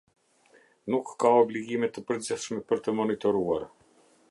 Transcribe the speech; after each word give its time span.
Nuk 0.93 1.11
ka 1.25 1.33
obligime 1.41 1.91
të 1.97 2.05
përgjithshme 2.09 2.59
për 2.73 2.83
të 2.87 2.97
monitoruar. 3.03 3.71